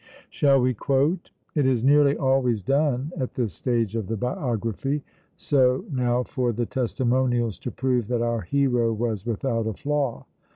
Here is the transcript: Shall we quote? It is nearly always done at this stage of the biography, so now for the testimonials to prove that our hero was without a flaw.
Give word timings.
Shall 0.31 0.59
we 0.59 0.73
quote? 0.73 1.29
It 1.53 1.67
is 1.67 1.83
nearly 1.83 2.17
always 2.17 2.63
done 2.63 3.11
at 3.17 3.35
this 3.35 3.53
stage 3.53 3.95
of 3.95 4.07
the 4.07 4.17
biography, 4.17 5.03
so 5.37 5.85
now 5.91 6.23
for 6.23 6.51
the 6.51 6.65
testimonials 6.65 7.59
to 7.59 7.69
prove 7.69 8.07
that 8.07 8.23
our 8.23 8.41
hero 8.41 8.93
was 8.93 9.27
without 9.27 9.67
a 9.67 9.73
flaw. 9.73 10.25